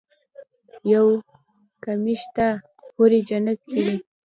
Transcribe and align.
يو 0.91 1.05
کمی 1.83 2.15
شته 2.21 2.47
حورې 2.93 3.19
جنت 3.29 3.59
کې 3.69 3.79
وي. 3.85 3.97